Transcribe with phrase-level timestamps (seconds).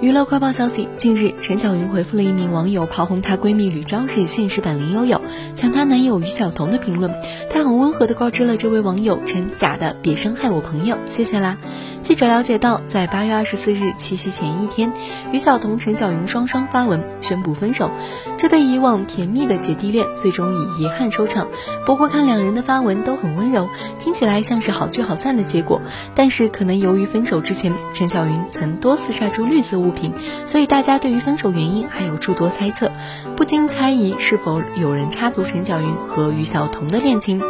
[0.00, 5.20] 娱乐快报消息：近日，陈小云回复了一名网友炮轰她闺蜜吕昭是现实版林悠悠，
[5.56, 7.12] 抢她男友于晓彤的评论。
[7.50, 11.56] 她很温和地告知了这位网友：“陈假的，别伤害我朋友，谢谢啦。”
[12.00, 14.92] 记者了解到，在八月二十四日七夕前一天，
[15.32, 17.90] 于晓彤、陈小云双双发文宣布分手。
[18.36, 21.48] 这对以往甜蜜的姐弟恋，最终以遗憾收场。
[21.84, 23.68] 不过看两人的发文都很温柔，
[23.98, 25.82] 听起来像是好聚好散的结果。
[26.14, 29.87] 但是可能由于分手之前，陈小云曾多次晒出绿色物。
[29.88, 30.12] 物品，
[30.46, 32.92] 所以大家对于分手原因还有诸多猜测，
[33.36, 37.40] 不禁猜疑是否有人插足陈小云和于晓彤的恋情。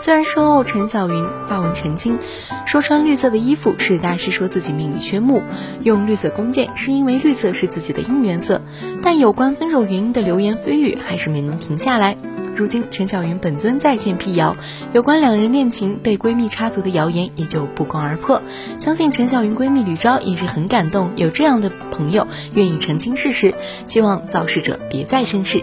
[0.00, 2.18] 虽然事后陈小云发文澄清，
[2.66, 5.42] 说穿绿色的衣服是大师说自己命里缺木，
[5.82, 8.60] 用绿色弓箭是因为绿色是自己的应援色，
[9.02, 12.16] 但有关分手原因的流言蜚语还是没能停下来。
[12.58, 14.56] 如今陈小云本尊在线辟谣，
[14.92, 18.42] 有关两人恋情被闺蜜插足的谣言也就不攻而破。
[18.76, 23.54] 相信陈小云闺蜜吕昭也是很感动，有这样的朋友愿意澄清事实，
[23.86, 25.62] 希望造事者别再生事。